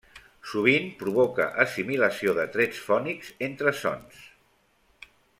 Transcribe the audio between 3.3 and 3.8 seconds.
entre